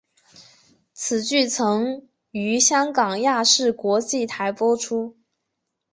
[0.93, 5.15] 此剧曾于香港亚视国际台播出。